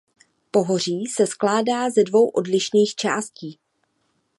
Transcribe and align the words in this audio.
Pohoří 0.51 1.05
se 1.05 1.27
skládá 1.27 1.89
ze 1.89 2.03
dvou 2.03 2.27
odlišných 2.27 2.95
částí. 2.95 3.59